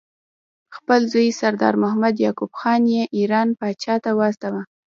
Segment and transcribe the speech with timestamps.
[0.75, 4.61] خپل زوی سردار محمد یعقوب خان یې ایران پاچا ته واستاوه.